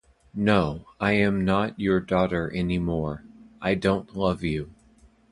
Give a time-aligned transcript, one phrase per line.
[0.33, 3.23] No, I am not your daughter anymore.
[3.61, 4.71] I don't love you.